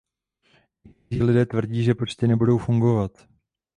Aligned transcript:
Někteří 0.85 1.23
lidé 1.23 1.45
tvrdí, 1.45 1.83
že 1.83 1.95
počty 1.95 2.27
nebudou 2.27 2.57
fungovat. 2.57 3.27